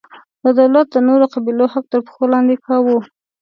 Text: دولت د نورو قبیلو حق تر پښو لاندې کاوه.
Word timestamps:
دولت 0.59 0.87
د 0.91 0.95
نورو 1.07 1.25
قبیلو 1.33 1.65
حق 1.73 1.85
تر 1.91 1.99
پښو 2.05 2.23
لاندې 2.33 2.55
کاوه. 2.65 2.97